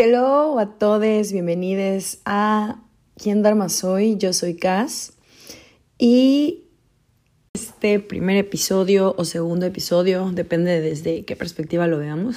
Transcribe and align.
Hello 0.00 0.60
a 0.60 0.78
todos, 0.78 1.32
bienvenidos 1.32 2.18
a 2.24 2.84
¿Quién 3.16 3.42
Dharma 3.42 3.68
Soy? 3.68 4.16
Yo 4.16 4.32
soy 4.32 4.54
Cas 4.54 5.14
y 5.98 6.68
este 7.52 7.98
primer 7.98 8.36
episodio 8.36 9.16
o 9.18 9.24
segundo 9.24 9.66
episodio, 9.66 10.30
depende 10.32 10.80
desde 10.80 11.24
qué 11.24 11.34
perspectiva 11.34 11.88
lo 11.88 11.98
veamos, 11.98 12.36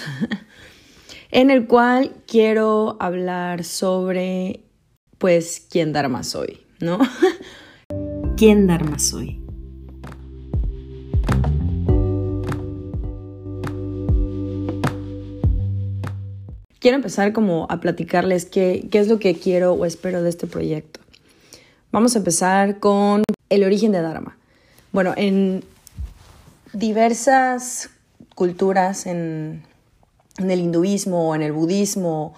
en 1.30 1.52
el 1.52 1.68
cual 1.68 2.16
quiero 2.26 2.98
hablar 3.00 3.64
sobre 3.64 4.62
pues 5.20 5.64
quién 5.70 5.94
Dharma 5.94 6.24
soy, 6.24 6.62
¿no? 6.80 6.98
¿Quién 8.38 8.66
Dharma 8.66 8.98
soy? 8.98 9.41
Quiero 16.82 16.98
empezar 16.98 17.32
como 17.32 17.68
a 17.70 17.80
platicarles 17.80 18.46
qué, 18.46 18.90
qué 18.92 19.00
es 19.00 19.08
lo 19.08 19.20
que 19.20 19.36
quiero 19.36 19.74
o 19.74 19.86
espero 19.86 20.22
de 20.24 20.30
este 20.30 20.48
proyecto. 20.48 21.00
Vamos 21.92 22.16
a 22.16 22.20
empezar 22.20 22.80
con 22.80 23.24
el 23.50 23.64
origen 23.64 23.92
de 23.92 24.02
Dharma. 24.02 24.38
Bueno, 24.92 25.14
en 25.16 25.64
diversas 26.74 27.90
culturas, 28.36 29.06
en, 29.06 29.64
el 30.38 30.60
hinduismo, 30.60 31.36
en 31.36 31.44
el 31.44 31.52
budismo, 31.52 32.34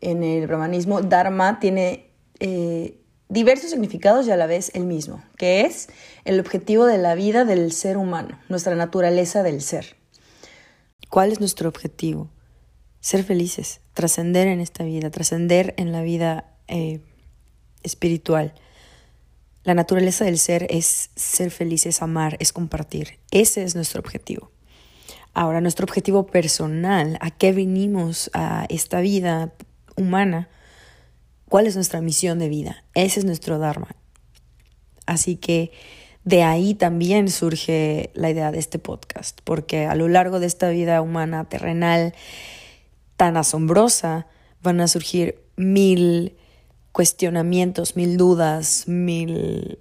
en 0.00 0.22
el 0.22 0.46
brahmanismo, 0.46 1.00
Dharma 1.02 1.58
tiene 1.58 2.06
eh, 2.38 2.98
diversos 3.28 3.70
significados 3.70 4.26
y 4.26 4.30
a 4.30 4.36
la 4.36 4.46
vez 4.46 4.70
el 4.74 4.84
mismo, 4.84 5.22
que 5.36 5.62
es 5.62 5.88
el 6.24 6.38
objetivo 6.38 6.86
de 6.86 6.98
la 6.98 7.14
vida 7.14 7.44
del 7.44 7.72
ser 7.72 7.96
humano, 7.96 8.38
nuestra 8.48 8.74
naturaleza 8.74 9.42
del 9.42 9.60
ser. 9.60 9.96
¿Cuál 11.08 11.32
es 11.32 11.40
nuestro 11.40 11.68
objetivo? 11.68 12.28
Ser 13.00 13.24
felices, 13.24 13.80
trascender 13.94 14.48
en 14.48 14.60
esta 14.60 14.84
vida, 14.84 15.10
trascender 15.10 15.74
en 15.76 15.92
la 15.92 16.02
vida 16.02 16.52
eh, 16.66 17.00
espiritual. 17.82 18.54
La 19.64 19.74
naturaleza 19.74 20.24
del 20.24 20.38
ser 20.38 20.66
es 20.70 21.10
ser 21.14 21.50
feliz, 21.50 21.86
es 21.86 22.02
amar, 22.02 22.36
es 22.40 22.52
compartir. 22.52 23.18
Ese 23.30 23.62
es 23.62 23.74
nuestro 23.74 24.00
objetivo. 24.00 24.50
Ahora, 25.34 25.60
nuestro 25.60 25.84
objetivo 25.84 26.26
personal, 26.26 27.18
¿a 27.20 27.30
qué 27.30 27.52
venimos 27.52 28.30
a 28.32 28.66
esta 28.70 29.00
vida 29.00 29.52
humana? 29.96 30.48
¿Cuál 31.48 31.66
es 31.66 31.74
nuestra 31.76 32.00
misión 32.00 32.38
de 32.38 32.48
vida? 32.48 32.84
Ese 32.94 33.20
es 33.20 33.24
nuestro 33.24 33.58
Dharma. 33.58 33.94
Así 35.06 35.36
que 35.36 35.70
de 36.24 36.42
ahí 36.42 36.74
también 36.74 37.30
surge 37.30 38.10
la 38.14 38.30
idea 38.30 38.52
de 38.52 38.58
este 38.58 38.78
podcast, 38.78 39.40
porque 39.44 39.86
a 39.86 39.94
lo 39.94 40.08
largo 40.08 40.40
de 40.40 40.46
esta 40.46 40.68
vida 40.68 41.00
humana 41.00 41.48
terrenal, 41.48 42.14
tan 43.18 43.36
asombrosa, 43.36 44.28
van 44.62 44.80
a 44.80 44.88
surgir 44.88 45.44
mil 45.56 46.36
cuestionamientos, 46.92 47.96
mil 47.96 48.16
dudas, 48.16 48.84
mil 48.86 49.80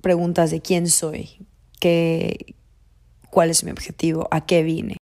preguntas 0.00 0.50
de 0.50 0.62
quién 0.62 0.88
soy, 0.88 1.46
qué, 1.78 2.56
cuál 3.28 3.50
es 3.50 3.64
mi 3.64 3.70
objetivo, 3.70 4.28
a 4.30 4.46
qué 4.46 4.62
vine. 4.62 4.96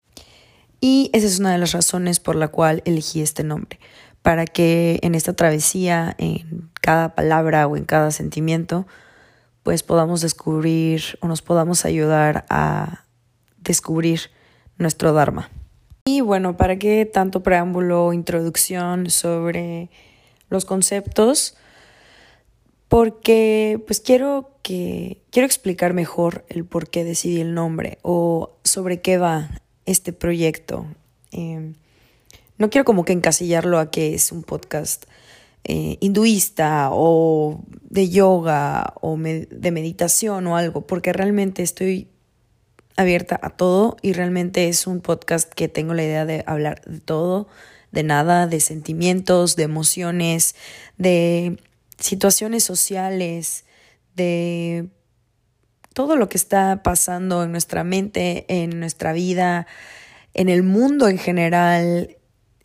Y 0.81 1.11
esa 1.13 1.27
es 1.27 1.41
una 1.41 1.51
de 1.51 1.59
las 1.59 1.73
razones 1.73 2.21
por 2.21 2.37
la 2.37 2.49
cual 2.49 2.81
elegí 2.85 3.21
este 3.21 3.43
nombre, 3.43 3.81
para 4.23 4.47
que 4.47 5.01
en 5.03 5.17
esta 5.17 5.33
travesía, 5.33 6.15
en 6.19 6.71
cada 6.81 7.17
palabra 7.17 7.67
o 7.67 7.77
en 7.77 7.85
cada 7.85 8.13
sentimiento, 8.13 8.87
pues 9.65 9.83
podamos 9.83 10.21
descubrir 10.21 11.19
o 11.21 11.27
nos 11.27 11.43
podamos 11.43 11.85
ayudar 11.85 12.47
a 12.51 13.05
descubrir 13.59 14.31
nuestro 14.79 15.13
Dharma. 15.13 15.51
Y 16.07 16.21
bueno, 16.21 16.59
¿para 16.59 16.79
qué 16.79 17.07
tanto 17.11 17.43
preámbulo 17.43 18.05
o 18.05 18.13
introducción 18.13 19.09
sobre 19.09 19.89
los 20.51 20.67
conceptos? 20.67 21.57
Porque 22.89 23.83
pues 23.87 24.01
quiero 24.01 24.51
que 24.61 25.23
quiero 25.31 25.47
explicar 25.47 25.95
mejor 25.95 26.45
el 26.51 26.67
por 26.67 26.91
qué 26.91 27.05
decidí 27.05 27.41
el 27.41 27.55
nombre 27.55 27.97
o 28.03 28.53
sobre 28.65 29.01
qué 29.01 29.17
va 29.17 29.49
este 29.87 30.13
proyecto. 30.13 30.85
Em, 31.33 31.73
no 32.59 32.69
quiero 32.69 32.85
como 32.85 33.07
que 33.07 33.15
encasillarlo 33.15 33.79
a 33.79 33.91
que 33.91 34.13
es 34.13 34.31
un 34.31 34.43
podcast 34.43 35.07
eh, 35.65 35.97
hinduista 36.01 36.91
o 36.93 37.63
de 37.81 38.11
yoga 38.11 38.93
o 39.01 39.17
de 39.17 39.71
meditación 39.71 40.47
o 40.49 40.59
algo, 40.59 40.87
porque 40.87 41.15
realmente 41.15 41.63
estoy 41.63 42.09
abierta 42.97 43.39
a 43.43 43.51
todo 43.51 43.97
y 44.03 44.13
realmente 44.13 44.69
es 44.69 44.87
un 44.87 45.01
podcast 45.01 45.53
que 45.53 45.69
tengo 45.69 45.95
la 45.95 46.05
idea 46.05 46.25
de 46.25 46.45
hablar 46.47 46.83
de 46.83 47.01
todo, 47.01 47.49
de 47.93 48.03
nada, 48.03 48.47
de 48.47 48.61
sentimientos, 48.61 49.57
de 49.57 49.65
emociones, 49.65 50.55
de 50.97 51.59
situaciones 51.99 52.65
sociales, 52.65 53.65
de 54.15 54.89
todo 55.93 56.17
lo 56.17 56.29
que 56.29 56.37
está 56.37 56.83
pasando 56.83 57.45
en 57.45 57.53
nuestra 57.53 57.85
mente, 57.85 58.45
en 58.49 58.81
nuestra 58.81 59.13
vida, 59.13 59.67
en 60.35 60.49
el 60.49 60.63
mundo 60.63 61.09
en 61.09 61.19
general 61.19 62.17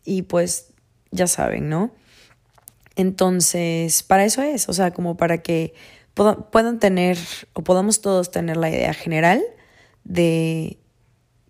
y 0.04 0.22
pues 0.22 0.72
ya 1.10 1.26
saben, 1.26 1.68
¿no? 1.68 1.92
Entonces, 2.96 4.02
para 4.02 4.24
eso 4.24 4.42
es, 4.42 4.68
o 4.68 4.72
sea, 4.72 4.90
como 4.90 5.16
para 5.16 5.42
que 5.42 5.74
puedan 6.14 6.80
tener 6.80 7.18
o 7.52 7.62
podamos 7.62 8.00
todos 8.00 8.30
tener 8.30 8.56
la 8.56 8.68
idea 8.68 8.92
general 8.92 9.42
de 10.04 10.78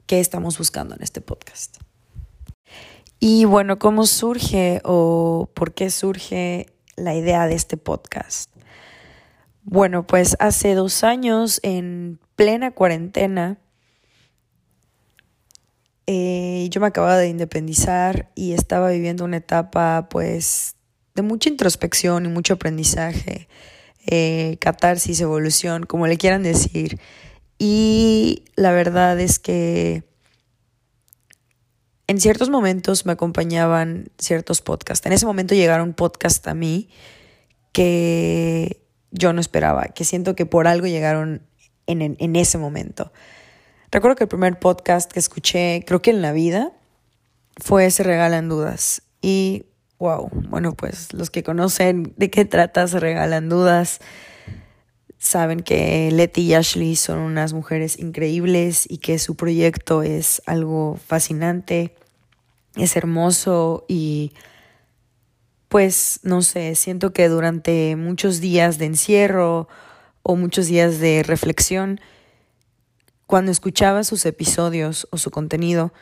qué 0.06 0.21
estamos 0.21 0.59
buscando 0.59 0.94
en 0.94 1.03
este 1.03 1.21
podcast. 1.21 1.78
Y 3.19 3.44
bueno, 3.44 3.78
¿cómo 3.78 4.06
surge 4.06 4.81
o 4.84 5.50
por 5.55 5.75
qué 5.75 5.91
surge 5.91 6.66
la 6.97 7.15
idea 7.15 7.47
de 7.47 7.55
este 7.55 7.77
podcast? 7.77 8.50
Bueno, 9.62 10.06
pues 10.06 10.37
hace 10.41 10.75
dos 10.75 11.05
años, 11.05 11.61
en 11.62 12.19
plena 12.34 12.71
cuarentena, 12.71 13.59
eh, 16.06 16.67
yo 16.71 16.81
me 16.81 16.88
acababa 16.88 17.19
de 17.19 17.28
independizar 17.28 18.32
y 18.34 18.53
estaba 18.53 18.91
viviendo 18.91 19.25
una 19.25 19.37
etapa 19.37 20.09
pues 20.11 20.75
de 21.15 21.22
mucha 21.22 21.50
introspección 21.50 22.25
y 22.25 22.28
mucho 22.28 22.55
aprendizaje, 22.55 23.49
eh, 24.06 24.56
catarsis, 24.61 25.21
evolución, 25.21 25.84
como 25.84 26.06
le 26.06 26.17
quieran 26.17 26.43
decir. 26.43 26.99
Y 27.62 28.47
la 28.56 28.72
verdad 28.72 29.21
es 29.21 29.38
que 29.38 30.03
en 32.06 32.19
ciertos 32.19 32.48
momentos 32.48 33.04
me 33.04 33.12
acompañaban 33.12 34.09
ciertos 34.16 34.62
podcasts. 34.62 35.04
En 35.04 35.12
ese 35.12 35.26
momento 35.26 35.54
llegaron 35.54 35.93
podcasts 35.93 36.49
a 36.49 36.54
mí 36.54 36.88
que 37.72 38.82
yo 39.10 39.34
no 39.34 39.43
esperaba, 39.43 39.88
que 39.88 40.06
siento 40.06 40.34
que 40.34 40.47
por 40.47 40.66
algo 40.66 40.87
llegaron 40.87 41.43
en, 41.87 42.16
en, 42.19 42.37
ese 42.37 42.56
momento. 42.56 43.12
Recuerdo 43.93 44.16
que 44.16 44.25
el 44.25 44.28
primer 44.28 44.59
podcast 44.59 45.12
que 45.12 45.20
escuché, 45.20 45.84
creo 45.87 46.00
que 46.00 46.12
en 46.12 46.22
la 46.22 46.32
vida, 46.32 46.72
fue 47.59 47.91
Se 47.91 48.03
Regalan 48.03 48.49
Dudas. 48.49 49.03
Y 49.20 49.66
wow, 49.99 50.31
bueno, 50.49 50.72
pues 50.72 51.12
los 51.12 51.28
que 51.28 51.43
conocen 51.43 52.15
de 52.16 52.31
qué 52.31 52.47
trata 52.47 52.88
Se 52.88 52.99
Regalan 52.99 53.50
Dudas 53.50 54.00
saben 55.20 55.60
que 55.60 56.10
Letty 56.10 56.41
y 56.41 56.54
Ashley 56.54 56.97
son 56.97 57.19
unas 57.19 57.53
mujeres 57.53 57.98
increíbles 57.98 58.86
y 58.88 58.98
que 58.98 59.19
su 59.19 59.36
proyecto 59.36 60.03
es 60.03 60.42
algo 60.47 60.98
fascinante, 61.06 61.94
es 62.75 62.97
hermoso 62.97 63.84
y 63.86 64.32
pues 65.69 66.20
no 66.22 66.41
sé, 66.41 66.75
siento 66.75 67.12
que 67.12 67.28
durante 67.28 67.94
muchos 67.97 68.41
días 68.41 68.78
de 68.78 68.86
encierro 68.86 69.69
o 70.22 70.36
muchos 70.36 70.69
días 70.69 70.98
de 71.00 71.22
reflexión, 71.22 72.00
cuando 73.26 73.52
escuchaba 73.52 74.04
sus 74.04 74.25
episodios 74.25 75.06
o 75.10 75.19
su 75.19 75.31
contenido, 75.31 75.92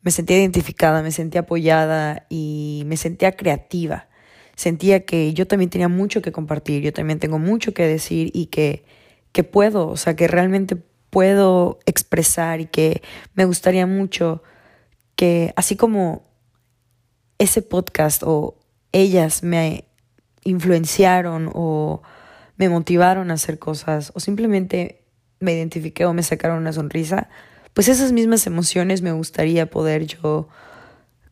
me 0.00 0.12
sentía 0.12 0.38
identificada, 0.38 1.02
me 1.02 1.10
sentía 1.10 1.42
apoyada 1.42 2.24
y 2.30 2.84
me 2.86 2.96
sentía 2.96 3.32
creativa 3.32 4.09
sentía 4.56 5.04
que 5.04 5.32
yo 5.34 5.46
también 5.46 5.70
tenía 5.70 5.88
mucho 5.88 6.22
que 6.22 6.32
compartir, 6.32 6.82
yo 6.82 6.92
también 6.92 7.18
tengo 7.18 7.38
mucho 7.38 7.74
que 7.74 7.86
decir 7.86 8.30
y 8.34 8.46
que, 8.46 8.84
que 9.32 9.44
puedo, 9.44 9.88
o 9.88 9.96
sea, 9.96 10.16
que 10.16 10.28
realmente 10.28 10.76
puedo 11.10 11.78
expresar 11.86 12.60
y 12.60 12.66
que 12.66 13.02
me 13.34 13.44
gustaría 13.44 13.86
mucho 13.86 14.42
que 15.16 15.52
así 15.56 15.76
como 15.76 16.24
ese 17.38 17.62
podcast 17.62 18.22
o 18.24 18.58
ellas 18.92 19.42
me 19.42 19.84
influenciaron 20.44 21.50
o 21.52 22.02
me 22.56 22.68
motivaron 22.68 23.30
a 23.30 23.34
hacer 23.34 23.58
cosas 23.58 24.12
o 24.14 24.20
simplemente 24.20 25.04
me 25.40 25.52
identifiqué 25.52 26.04
o 26.04 26.12
me 26.12 26.22
sacaron 26.22 26.58
una 26.58 26.72
sonrisa, 26.72 27.28
pues 27.74 27.88
esas 27.88 28.12
mismas 28.12 28.46
emociones 28.46 29.02
me 29.02 29.12
gustaría 29.12 29.70
poder 29.70 30.06
yo 30.06 30.48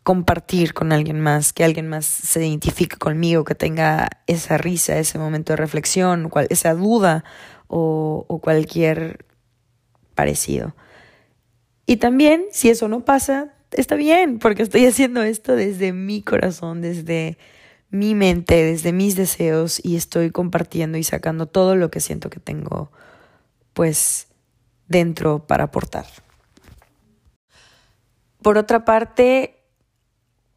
compartir 0.09 0.73
con 0.73 0.91
alguien 0.91 1.21
más, 1.21 1.53
que 1.53 1.65
alguien 1.65 1.87
más 1.87 2.07
se 2.07 2.41
identifique 2.47 2.97
conmigo, 2.97 3.45
que 3.45 3.55
tenga 3.55 4.09
esa 4.27 4.57
risa, 4.57 4.99
ese 4.99 5.19
momento 5.19 5.53
de 5.53 5.59
reflexión, 5.59 6.31
esa 6.49 6.73
duda 6.73 7.25
o, 7.67 8.41
cualquier 8.43 9.27
parecido. 10.15 10.75
Y 11.85 11.99
también, 11.99 12.47
si 12.53 12.71
eso 12.71 12.89
no 12.89 13.05
pasa, 13.05 13.53
está 13.71 13.97
bien, 13.97 14.39
porque 14.39 14.63
estoy 14.63 14.87
haciendo 14.87 15.21
esto 15.21 15.55
desde 15.55 15.93
mi 15.93 16.23
corazón, 16.23 16.81
desde 16.81 17.37
mi 17.91 18.15
mente, 18.15 18.65
desde 18.65 18.95
mis 18.95 19.15
deseos 19.15 19.79
y 19.85 19.97
estoy 19.97 20.31
compartiendo 20.31 20.97
y 20.97 21.05
sacando 21.05 21.45
todo 21.45 21.77
lo 21.77 21.91
que 21.91 22.01
siento 22.01 22.31
que 22.31 22.41
tengo, 22.41 22.91
pues, 23.75 24.29
dentro 24.87 25.47
para 25.47 25.65
aportar. 25.65 26.07
Por 28.41 28.57
otra 28.57 28.87
parte, 28.87 29.58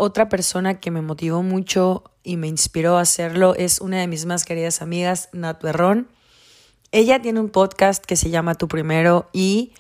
otra 0.02 0.30
persona 0.30 0.80
que 0.80 0.90
me 0.90 1.04
motivó 1.04 1.44
mucho 1.44 2.04
y 2.24 2.36
me 2.36 2.48
inspiró 2.48 2.98
a 2.98 3.02
hacerlo 3.02 3.54
es 3.54 3.80
una 3.80 4.00
de 4.00 4.08
mis 4.08 4.26
más 4.26 4.46
queridas 4.46 4.82
amigas, 4.82 5.30
Nat 5.32 5.62
Berrón. 5.62 6.08
Ella 6.92 7.22
tiene 7.22 7.40
un 7.40 7.50
podcast 7.50 8.04
que 8.04 8.16
se 8.16 8.32
llama 8.32 8.56
Tu 8.56 8.68
Primero 8.68 9.30
y 9.32 9.74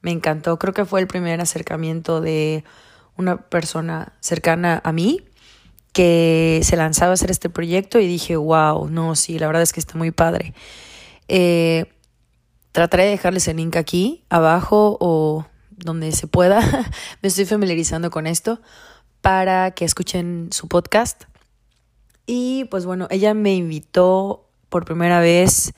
me 0.00 0.12
encantó. 0.12 0.58
Creo 0.58 0.72
que 0.72 0.86
fue 0.86 1.00
el 1.00 1.06
primer 1.06 1.42
acercamiento 1.42 2.22
de 2.22 2.64
una 3.18 3.50
persona 3.50 4.14
cercana 4.20 4.80
a 4.82 4.92
mí 4.92 5.20
que 5.92 6.60
se 6.62 6.76
lanzaba 6.78 7.10
a 7.10 7.14
hacer 7.14 7.30
este 7.30 7.50
proyecto 7.50 8.00
y 8.00 8.06
dije, 8.06 8.36
wow, 8.36 8.88
no, 8.88 9.14
sí, 9.14 9.38
la 9.38 9.46
verdad 9.46 9.60
es 9.60 9.74
que 9.74 9.80
está 9.80 9.98
muy 9.98 10.10
padre. 10.10 10.54
Eh, 11.28 11.84
trataré 12.72 13.04
de 13.04 13.10
dejarles 13.10 13.46
el 13.48 13.58
link 13.58 13.76
aquí, 13.76 14.24
abajo 14.30 14.96
o 15.00 15.44
donde 15.68 16.12
se 16.12 16.28
pueda. 16.28 16.60
Me 17.20 17.28
estoy 17.28 17.44
familiarizando 17.44 18.10
con 18.10 18.26
esto 18.26 18.58
para 19.26 19.72
que 19.72 19.84
escuchen 19.84 20.50
su 20.52 20.68
podcast. 20.68 21.24
Y 22.26 22.66
pues 22.66 22.86
bueno, 22.86 23.08
ella 23.10 23.34
me 23.34 23.56
invitó 23.56 24.48
por 24.68 24.84
primera 24.84 25.18
vez 25.18 25.72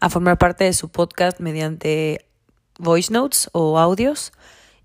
a 0.00 0.10
formar 0.10 0.36
parte 0.36 0.64
de 0.64 0.74
su 0.74 0.90
podcast 0.90 1.40
mediante 1.40 2.26
voice 2.78 3.10
notes 3.10 3.48
o 3.52 3.78
audios. 3.78 4.34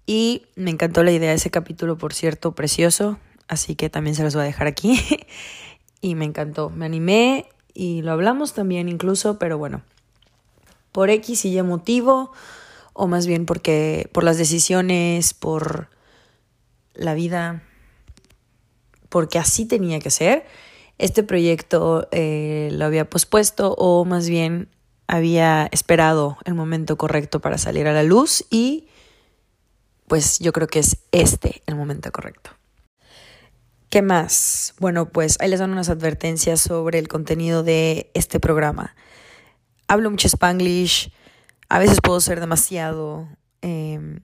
Y 0.06 0.44
me 0.56 0.72
encantó 0.72 1.04
la 1.04 1.12
idea 1.12 1.32
de 1.32 1.36
ese 1.36 1.52
capítulo, 1.52 1.98
por 1.98 2.14
cierto, 2.14 2.56
precioso. 2.56 3.20
Así 3.50 3.76
que 3.76 3.90
también 3.90 4.16
se 4.16 4.24
los 4.24 4.34
voy 4.34 4.44
a 4.44 4.46
dejar 4.46 4.68
aquí. 4.68 4.98
y 6.00 6.16
me 6.16 6.24
encantó. 6.24 6.70
Me 6.70 6.86
animé 6.86 7.50
y 7.74 8.02
lo 8.02 8.14
hablamos 8.14 8.54
también 8.54 8.88
incluso, 8.88 9.38
pero 9.40 9.58
bueno. 9.58 9.82
Por 10.94 11.10
X 11.10 11.44
y 11.44 11.58
Y 11.58 11.62
motivo, 11.64 12.32
o 12.94 13.08
más 13.08 13.28
bien 13.28 13.46
porque 13.46 14.10
por 14.14 14.24
las 14.24 14.38
decisiones, 14.38 15.34
por 15.34 15.90
la 16.94 17.14
vida, 17.14 17.64
porque 19.10 19.40
así 19.40 19.66
tenía 19.66 20.00
que 20.00 20.12
ser. 20.12 20.46
Este 20.98 21.24
proyecto 21.24 22.08
eh, 22.12 22.70
lo 22.72 22.86
había 22.86 23.10
pospuesto 23.10 23.74
o 23.78 24.06
más 24.06 24.30
bien 24.30 24.70
había 25.08 25.68
esperado 25.72 26.38
el 26.46 26.54
momento 26.54 26.98
correcto 26.98 27.40
para 27.40 27.58
salir 27.58 27.88
a 27.88 27.94
la 27.94 28.04
luz 28.04 28.46
y 28.50 28.88
pues 30.08 30.40
yo 30.40 30.52
creo 30.54 30.68
que 30.68 30.80
es 30.80 30.98
este 31.12 31.62
el 31.66 31.76
momento 31.76 32.12
correcto. 32.12 32.52
¿Qué 33.90 34.04
más? 34.04 34.76
Bueno, 34.80 35.10
pues 35.10 35.38
ahí 35.40 35.50
les 35.50 35.60
dan 35.60 35.72
unas 35.72 35.90
advertencias 35.90 36.62
sobre 36.62 37.00
el 37.00 37.08
contenido 37.08 37.64
de 37.64 38.12
este 38.14 38.40
programa. 38.40 38.96
Hablo 39.88 40.12
mucho 40.12 40.28
spanglish, 40.28 41.12
a 41.70 41.80
veces 41.80 42.00
puedo 42.02 42.20
ser 42.20 42.40
demasiado 42.40 43.28
em, 43.62 44.20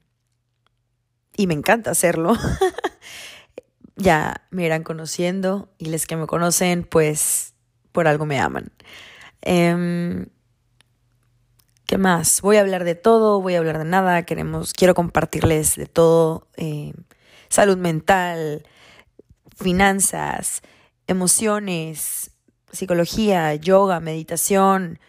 y 1.36 1.48
me 1.48 1.56
encanta 1.56 1.90
hacerlo. 1.90 2.34
ya 3.96 4.46
me 4.52 4.66
irán 4.66 4.84
conociendo 4.84 5.70
y 5.78 5.86
les 5.86 6.06
que 6.06 6.16
me 6.16 6.28
conocen, 6.28 6.84
pues 6.84 7.54
por 7.92 8.08
algo 8.08 8.26
me 8.26 8.40
aman. 8.40 8.72
Em, 9.42 10.28
¿Qué 11.88 12.00
más? 12.00 12.42
Voy 12.42 12.58
a 12.58 12.62
hablar 12.62 12.84
de 12.84 12.96
todo, 12.96 13.42
voy 13.42 13.54
a 13.54 13.60
hablar 13.60 13.78
de 13.78 13.86
nada, 13.86 14.24
queremos, 14.24 14.74
quiero 14.74 14.96
compartirles 14.96 15.76
de 15.76 15.86
todo, 15.86 16.48
eh, 16.58 16.94
salud 17.48 17.78
mental, 17.78 18.66
finanzas, 19.56 20.64
emociones, 21.06 22.32
psicología, 22.72 23.54
yoga, 23.54 24.00
meditación, 24.00 25.00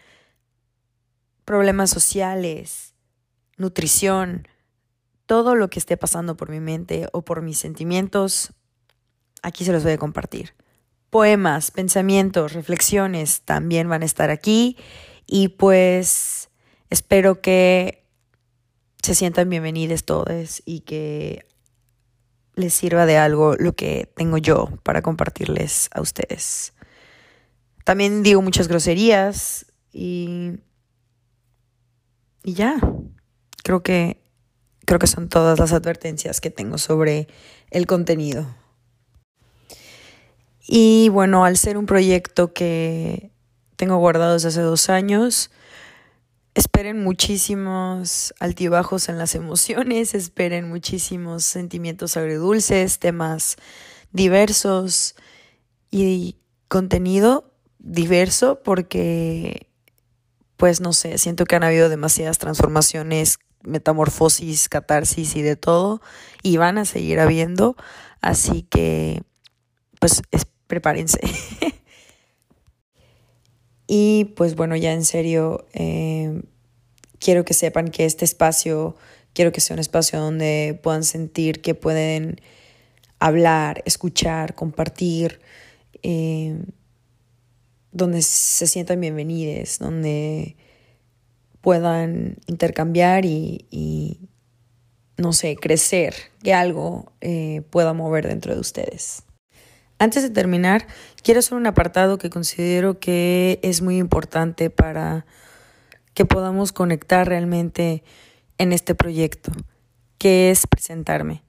problemas 1.45 1.89
sociales, 1.89 2.93
nutrición, 3.57 4.47
todo 5.25 5.55
lo 5.55 5.69
que 5.69 5.79
esté 5.79 5.97
pasando 5.97 6.37
por 6.37 6.49
mi 6.49 6.59
mente 6.59 7.07
o 7.11 7.23
por 7.23 7.41
mis 7.41 7.57
sentimientos, 7.57 8.53
aquí 9.41 9.65
se 9.65 9.71
los 9.71 9.83
voy 9.83 9.93
a 9.93 9.97
compartir. 9.97 10.53
Poemas, 11.09 11.71
pensamientos, 11.71 12.53
reflexiones 12.53 13.41
también 13.41 13.87
van 13.87 14.01
a 14.01 14.05
estar 14.05 14.29
aquí 14.29 14.77
y 15.25 15.49
pues 15.49 16.47
Espero 16.89 17.41
que 17.41 18.05
se 19.03 19.13
sientan 19.13 19.49
bienvenidos 19.49 20.05
todos 20.05 20.61
y 20.65 20.81
que 20.81 21.45
les 22.55 22.73
sirva 22.73 23.05
de 23.05 23.17
algo 23.17 23.55
lo 23.57 23.73
que 23.73 24.09
tengo 24.15 24.37
yo 24.37 24.69
para 24.83 25.01
compartirles 25.01 25.89
a 25.91 26.01
ustedes. 26.01 26.73
También 27.83 28.23
digo 28.23 28.41
muchas 28.41 28.69
groserías 28.69 29.65
y, 29.91 30.59
y 32.43 32.53
ya. 32.53 32.79
Creo 33.63 33.83
que, 33.83 34.23
creo 34.85 34.99
que 34.99 35.07
son 35.07 35.27
todas 35.27 35.59
las 35.59 35.73
advertencias 35.73 36.39
que 36.39 36.51
tengo 36.51 36.77
sobre 36.77 37.27
el 37.69 37.85
contenido. 37.85 38.47
Y 40.67 41.07
bueno, 41.09 41.45
al 41.45 41.55
ser 41.57 41.77
un 41.77 41.85
proyecto 41.85 42.53
que 42.53 43.31
tengo 43.77 43.97
guardado 43.97 44.33
desde 44.33 44.49
hace 44.49 44.61
dos 44.61 44.89
años, 44.89 45.49
esperen 46.55 47.01
muchísimos 47.01 48.33
altibajos 48.39 49.07
en 49.07 49.17
las 49.17 49.33
emociones, 49.35 50.13
esperen 50.13 50.67
muchísimos 50.67 51.45
sentimientos 51.45 52.17
agridulces, 52.17 52.99
temas 52.99 53.55
diversos 54.11 55.15
y 55.89 56.35
contenido 56.67 57.53
diverso 57.79 58.61
porque, 58.61 59.69
pues 60.57 60.81
no 60.81 60.91
sé, 60.91 61.17
siento 61.17 61.45
que 61.45 61.55
han 61.55 61.63
habido 61.63 61.87
demasiadas 61.87 62.39
transformaciones, 62.39 63.39
metamorfosis, 63.63 64.67
catarsis 64.67 65.35
y 65.37 65.41
de 65.41 65.55
todo 65.55 66.01
y 66.43 66.57
van 66.57 66.77
a 66.77 66.83
seguir 66.83 67.21
habiendo, 67.21 67.77
así 68.19 68.63
que, 68.63 69.23
pues 69.99 70.21
prepárense. 70.67 71.19
Y 73.87 74.25
pues 74.35 74.55
bueno, 74.55 74.75
ya 74.75 74.91
en 74.91 75.05
serio, 75.05 75.65
eh, 75.73 76.41
quiero 77.19 77.45
que 77.45 77.53
sepan 77.53 77.87
que 77.87 78.03
este 78.03 78.25
espacio, 78.25 78.97
quiero 79.33 79.53
que 79.53 79.61
sea 79.61 79.75
un 79.75 79.79
espacio 79.79 80.19
donde 80.19 80.77
puedan 80.83 81.05
sentir 81.05 81.61
que 81.61 81.73
pueden 81.73 82.41
hablar, 83.19 83.81
escuchar, 83.85 84.55
compartir, 84.55 85.39
eh, 86.03 86.59
donde 87.93 88.21
se 88.21 88.67
sientan 88.67 88.99
bienvenidos, 88.99 89.79
donde 89.79 90.57
puedan 91.61 92.37
intercambiar 92.45 93.25
y, 93.25 94.19
no 95.15 95.31
sé, 95.31 95.55
crecer, 95.55 96.13
que 96.43 96.53
algo 96.53 97.13
eh, 97.21 97.63
pueda 97.69 97.93
mover 97.93 98.27
dentro 98.27 98.53
de 98.53 98.59
ustedes. 98.59 99.23
Antes 99.99 100.21
de 100.21 100.29
terminar, 100.29 100.85
quiero 101.23 101.39
hacer 101.39 101.57
un 101.57 101.65
apartado 101.65 102.19
que 102.19 102.29
considero 102.29 102.99
que 102.99 103.59
es 103.63 103.81
muy 103.81 103.97
importante 103.97 104.69
para 104.69 105.25
que 106.13 106.25
podamos 106.25 106.71
conectar 106.71 107.27
realmente 107.27 108.03
en 108.59 108.73
este 108.73 108.93
proyecto, 108.93 109.51
que 110.17 110.51
es 110.51 110.67
presentarme. 110.67 111.43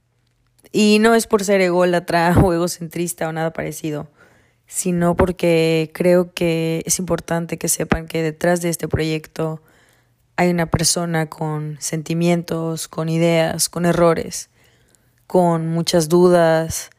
Y 0.73 0.99
no 0.99 1.14
es 1.14 1.26
por 1.26 1.45
ser 1.45 1.61
ególatra 1.61 2.35
o 2.43 2.52
egocentrista 2.52 3.28
o 3.28 3.33
nada 3.33 3.52
parecido, 3.52 4.09
sino 4.67 5.14
porque 5.14 5.90
creo 5.93 6.33
que 6.33 6.83
es 6.87 6.99
importante 6.99 7.59
que 7.59 7.69
sepan 7.69 8.07
que 8.07 8.23
detrás 8.23 8.62
de 8.62 8.71
este 8.71 8.88
proyecto 8.88 9.62
hay 10.37 10.50
una 10.50 10.67
persona 10.67 11.28
con 11.28 11.76
sentimientos, 11.81 12.88
con 12.88 13.09
ideas, 13.09 13.69
con 13.69 13.87
errores, 13.87 14.50
con 15.26 15.67
muchas 15.69 16.09
dudas, 16.09 16.90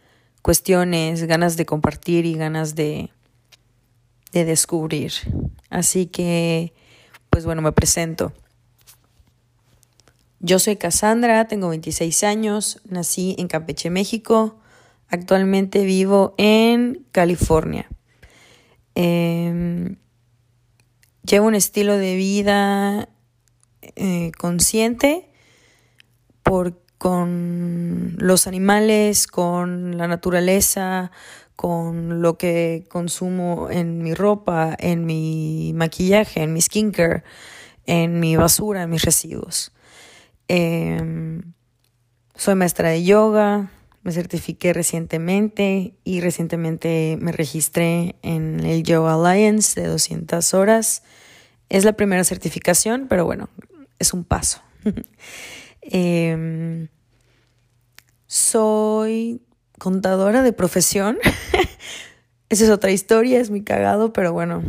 cuestiones, 0.42 1.24
ganas 1.24 1.58
de 1.58 1.66
compartir 1.66 2.26
y 2.26 2.36
ganas 2.36 2.76
de, 2.76 3.10
de 4.32 4.46
descubrir. 4.46 5.12
Así 5.70 6.06
que, 6.08 6.74
pues 7.30 7.46
bueno, 7.46 7.62
me 7.62 7.72
presento. 7.72 8.34
Yo 10.40 10.58
soy 10.58 10.78
Cassandra, 10.78 11.48
tengo 11.48 11.70
26 11.70 12.24
años, 12.24 12.82
nací 12.90 13.36
en 13.38 13.48
Campeche, 13.48 13.90
México. 13.90 14.58
Actualmente 15.10 15.84
vivo 15.84 16.34
en 16.38 17.06
California. 17.12 17.90
Em, 18.96 19.98
llevo 21.24 21.48
un 21.48 21.56
estilo 21.56 21.98
de 21.98 22.16
vida 22.16 23.10
eh, 23.82 24.32
consciente 24.38 25.30
porque 26.44 26.89
con 27.00 28.16
los 28.18 28.46
animales, 28.46 29.26
con 29.26 29.98
la 29.98 30.08
naturaleza, 30.08 31.12
con 31.56 32.22
lo 32.22 32.38
que 32.38 32.86
consumo 32.90 33.70
en 33.72 34.04
mi 34.04 34.14
ropa, 34.14 34.76
en 34.78 35.06
mi 35.06 35.72
maquillaje, 35.74 36.44
en 36.44 36.54
mi 36.54 36.62
skincare, 36.62 37.24
en 37.86 38.20
mi 38.20 38.36
basura, 38.36 38.84
en 38.84 38.90
mis 38.90 39.04
residuos. 39.04 39.72
Em, 40.50 41.54
soy 42.36 42.56
maestra 42.56 42.90
de 42.90 43.04
yoga, 43.04 43.72
me 44.04 44.12
certifiqué 44.12 44.74
recientemente 44.74 45.94
y 46.04 46.20
recientemente 46.20 47.18
me 47.22 47.32
registré 47.32 48.16
en 48.22 48.60
el 48.62 48.84
Yoga 48.84 49.14
Alliance 49.14 49.80
de 49.80 49.88
200 49.88 50.54
horas. 50.54 51.04
Es 51.70 51.86
la 51.86 51.94
primera 51.94 52.24
certificación, 52.26 53.08
pero 53.08 53.26
bueno, 53.26 53.50
es 54.00 54.14
un 54.14 54.26
paso. 54.26 54.62
Em, 55.82 56.88
soy 58.28 59.42
contadora 59.78 60.44
de 60.44 60.54
profesión. 60.54 61.18
Esa 62.50 62.64
es 62.64 62.70
otra 62.70 62.92
historia, 62.92 63.40
es 63.40 63.50
muy 63.50 63.64
cagado, 63.64 64.12
pero 64.14 64.34
bueno, 64.34 64.64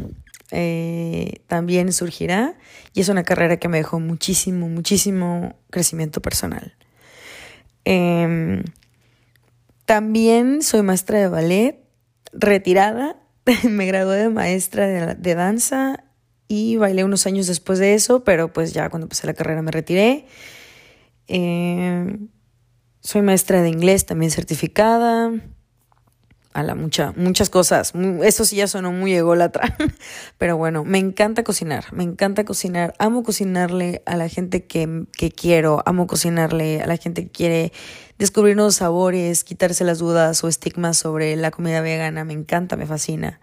eh, 0.50 1.42
también 1.46 1.92
surgirá 1.92 2.56
y 2.92 3.00
es 3.00 3.08
una 3.08 3.22
carrera 3.22 3.58
que 3.58 3.68
me 3.68 3.78
dejó 3.78 4.00
muchísimo, 4.00 4.68
muchísimo 4.68 5.56
crecimiento 5.70 6.20
personal. 6.20 6.74
Em, 7.84 8.64
también 9.84 10.62
soy 10.62 10.82
maestra 10.82 11.18
de 11.18 11.28
ballet, 11.28 11.80
retirada, 12.32 13.16
me 13.68 13.86
gradué 13.86 14.16
de 14.16 14.28
maestra 14.28 14.86
de, 14.86 15.34
danza 15.34 16.04
y 16.48 16.76
bailé 16.76 17.04
unos 17.04 17.26
años 17.26 17.46
después 17.46 17.78
de 17.78 17.94
eso, 17.94 18.24
pero 18.24 18.52
pues 18.52 18.72
ya 18.72 18.90
cuando 18.90 19.06
empecé 19.06 19.26
la 19.26 19.34
carrera 19.34 19.62
me 19.62 19.70
retiré. 19.70 20.26
Em, 21.32 22.28
soy 23.00 23.22
maestra 23.22 23.62
de 23.62 23.68
inglés 23.68 24.04
también 24.04 24.32
certificada 24.32 25.30
a 26.52 26.64
la 26.64 26.75
mucha, 26.75 27.12
muchas 27.16 27.50
cosas. 27.50 27.92
Eso 28.25 28.44
sí 28.44 28.56
ya 28.56 28.66
sonó 28.66 28.90
muy 28.90 29.14
ególatra. 29.14 29.76
Pero 30.38 30.56
bueno, 30.56 30.84
me 30.84 30.99
encanta 30.99 31.44
cocinar. 31.44 31.92
Me 31.92 32.02
encanta 32.02 32.44
cocinar. 32.44 32.94
Amo 32.99 33.22
cocinarle 33.22 34.02
a 34.06 34.16
la 34.16 34.28
gente 34.28 34.66
que, 34.66 35.04
que 35.16 35.30
quiero. 35.30 35.84
Amo 35.87 36.08
cocinarle 36.08 36.82
a 36.82 36.88
la 36.88 36.96
gente 36.96 37.22
que 37.22 37.30
quiere 37.30 37.72
descubrir 38.18 38.56
nuevos 38.56 38.75
sabores, 38.75 39.44
quitarse 39.44 39.84
las 39.84 40.00
dudas 40.00 40.42
o 40.42 40.49
estigmas 40.49 40.99
sobre 40.99 41.37
la 41.37 41.52
comida 41.52 41.80
vegana. 41.80 42.25
Me 42.25 42.32
encanta, 42.32 42.75
me 42.76 42.87
fascina. 42.87 43.38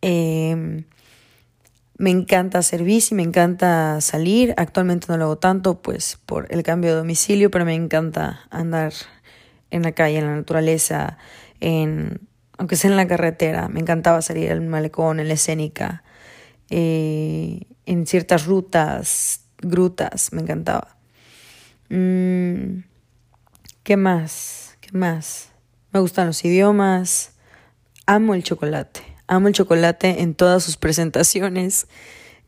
Em, 0.00 0.86
me 1.98 2.10
encanta 2.10 2.58
hacer 2.58 2.82
bici, 2.82 3.14
me 3.14 3.22
encanta 3.22 4.00
salir. 4.00 4.54
Actualmente 4.56 5.06
no 5.08 5.16
lo 5.16 5.24
hago 5.24 5.38
tanto, 5.38 5.80
pues 5.80 6.18
por 6.26 6.46
el 6.50 6.62
cambio 6.62 6.90
de 6.90 6.96
domicilio, 6.96 7.50
pero 7.50 7.64
me 7.64 7.74
encanta 7.74 8.40
andar 8.50 8.92
en 9.70 9.82
la 9.82 9.92
calle, 9.92 10.18
en 10.18 10.26
la 10.26 10.36
naturaleza 10.36 11.18
en, 11.60 12.28
aunque 12.58 12.76
sea 12.76 12.90
en 12.90 12.96
la 12.96 13.08
carretera, 13.08 13.68
me 13.68 13.80
encantaba 13.80 14.22
salir 14.22 14.50
al 14.50 14.60
malecón, 14.62 15.20
en 15.20 15.28
la 15.28 15.34
escénica, 15.34 16.02
eh, 16.70 17.62
en 17.86 18.06
ciertas 18.06 18.46
rutas, 18.46 19.42
grutas, 19.58 20.32
me 20.32 20.42
encantaba. 20.42 20.96
Mm, 21.88 22.80
¿Qué 23.82 23.96
más? 23.96 24.76
¿Qué 24.80 24.90
más? 24.92 25.50
Me 25.92 26.00
gustan 26.00 26.26
los 26.26 26.44
idiomas, 26.44 27.32
amo 28.06 28.34
el 28.34 28.42
chocolate, 28.42 29.00
amo 29.26 29.48
el 29.48 29.54
chocolate 29.54 30.22
en 30.22 30.34
todas 30.34 30.62
sus 30.62 30.76
presentaciones 30.76 31.86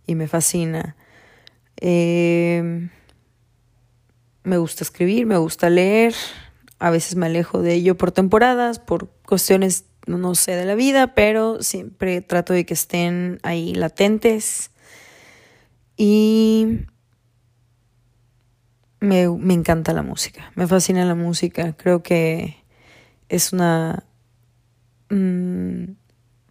y 0.07 0.15
me 0.15 0.29
fascina. 0.29 0.97
Eh, 1.81 2.89
me 4.45 4.59
gusta 4.59 4.85
escribir, 4.85 5.27
me 5.27 5.37
gusta 5.37 5.71
leer, 5.71 6.15
a 6.79 6.91
veces 6.91 7.17
me 7.17 7.27
alejo 7.27 7.63
de 7.63 7.75
ello 7.75 7.97
por 7.97 8.13
temporadas, 8.13 8.79
por 8.79 9.11
cuestiones, 9.27 9.85
no 10.07 10.35
sé, 10.35 10.53
de 10.53 10.65
la 10.65 10.75
vida, 10.75 11.15
pero 11.15 11.63
siempre 11.63 12.21
trato 12.23 12.53
de 12.53 12.65
que 12.65 12.75
estén 12.75 13.39
ahí 13.43 13.75
latentes. 13.75 14.71
Y 15.97 16.87
me, 19.01 19.23
encanta 19.53 19.93
la 19.93 20.03
música, 20.03 20.53
me 20.55 20.67
fascina 20.67 21.05
la 21.05 21.15
música, 21.15 21.75
creo 21.77 22.03
que 22.03 22.57
es 23.29 23.53
una 23.53 24.05
mm, 25.11 25.85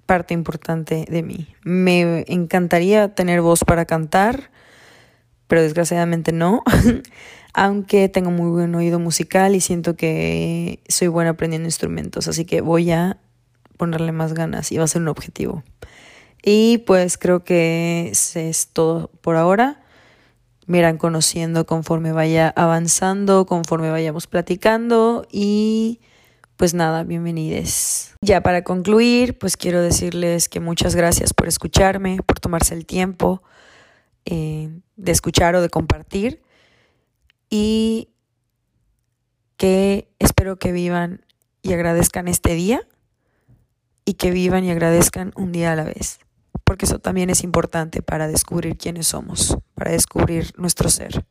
parte 0.07 0.33
importante 0.33 1.05
de 1.07 1.21
mí. 1.21 1.47
Me 1.63 2.25
encantaría 2.27 3.13
tener 3.13 3.41
voz 3.41 3.63
para 3.63 3.85
cantar, 3.85 4.49
pero 5.47 5.61
desgraciadamente 5.61 6.31
no. 6.31 6.63
aunque 7.57 8.07
tengo 8.07 8.29
muy 8.29 8.51
buen 8.51 8.75
oído 8.75 8.99
musical 8.99 9.55
y 9.55 9.61
siento 9.61 9.95
que 9.95 10.79
soy 10.87 11.07
buena 11.07 11.31
aprendiendo 11.31 11.67
instrumentos, 11.67 12.27
así 12.27 12.45
que 12.45 12.61
voy 12.61 12.91
a 12.91 13.17
ponerle 13.77 14.11
más 14.11 14.35
ganas 14.35 14.71
y 14.71 14.77
va 14.77 14.83
a 14.83 14.87
ser 14.87 15.01
un 15.01 15.07
objetivo. 15.07 15.63
Y 16.43 16.77
pues 16.85 17.17
creo 17.17 17.43
que 17.43 18.11
es 18.11 18.69
todo 18.73 19.09
por 19.21 19.37
ahora. 19.37 19.81
Me 20.67 20.77
irán 20.77 20.99
conociendo 20.99 21.65
conforme 21.65 22.11
vaya 22.11 22.53
avanzando, 22.55 23.47
conforme 23.47 23.89
vayamos 23.89 24.27
platicando 24.27 25.25
y 25.31 25.99
pues 26.57 26.73
nada, 26.73 27.03
bienvenidos. 27.03 28.15
Ya 28.21 28.41
para 28.41 28.63
concluir, 28.63 29.37
pues 29.37 29.57
quiero 29.57 29.79
decirles 29.79 30.49
que 30.49 30.59
muchas 30.59 30.95
gracias 30.95 31.33
por 31.33 31.47
escucharme, 31.47 32.17
por 32.25 32.39
tomarse 32.39 32.73
el 32.73 32.87
tiempo 32.87 33.43
eh, 34.25 34.69
de 34.95 35.11
escuchar 35.11 35.55
o 35.55 35.61
de 35.61 35.69
compartir 35.69 36.41
y 37.51 38.09
que 39.55 40.09
espero 40.17 40.57
que 40.57 40.71
vivan 40.71 41.23
y 41.61 41.73
agradezcan 41.73 42.27
este 42.27 42.55
día 42.55 42.81
y 44.03 44.15
que 44.15 44.31
vivan 44.31 44.63
y 44.63 44.71
agradezcan 44.71 45.33
un 45.35 45.51
día 45.51 45.73
a 45.73 45.75
la 45.75 45.83
vez, 45.83 46.19
porque 46.63 46.85
eso 46.85 46.97
también 46.97 47.29
es 47.29 47.43
importante 47.43 48.01
para 48.01 48.27
descubrir 48.27 48.77
quiénes 48.77 49.07
somos, 49.07 49.57
para 49.75 49.91
descubrir 49.91 50.53
nuestro 50.57 50.89
ser. 50.89 51.23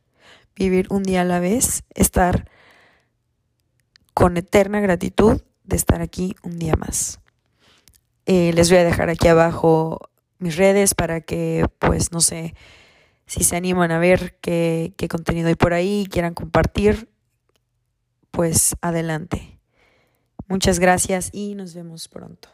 Vivir 0.55 0.87
un 0.89 1.03
día 1.03 1.21
a 1.21 1.25
la 1.25 1.39
vez, 1.39 1.83
estar 1.93 2.49
con 4.17 4.35
eterna 4.35 4.79
gratitud 4.79 5.43
de 5.63 5.75
estar 5.75 6.01
aquí 6.01 6.35
un 6.41 6.57
día 6.57 6.75
más. 6.75 7.19
Eh, 8.25 8.51
les 8.51 8.71
voy 8.71 8.79
a 8.79 8.83
dejar 8.83 9.11
aquí 9.11 9.27
abajo 9.27 10.09
mis 10.39 10.55
redes 10.55 10.95
para 10.95 11.21
que, 11.21 11.67
pues, 11.77 12.11
no 12.11 12.19
sé, 12.19 12.55
si 13.27 13.43
se 13.43 13.55
animan 13.55 13.91
a 13.91 13.99
ver 13.99 14.35
qué, 14.41 14.91
qué 14.97 15.07
contenido 15.07 15.49
hay 15.49 15.53
por 15.53 15.73
ahí 15.73 16.01
y 16.01 16.07
quieran 16.07 16.33
compartir, 16.33 17.11
pues 18.31 18.75
adelante. 18.81 19.59
Muchas 20.47 20.79
gracias 20.79 21.29
y 21.31 21.53
nos 21.53 21.75
vemos 21.75 22.07
pronto. 22.07 22.49